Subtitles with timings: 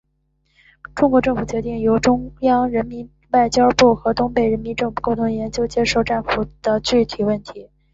[0.95, 7.69] 中国政府决定由中央人民政府外交部和东北人民政府共同研究接受战俘的具体问题。